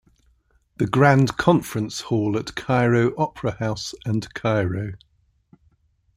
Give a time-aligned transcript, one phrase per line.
[0.77, 4.93] The Grand Conference Hall at Cairo Opera House and Cairo.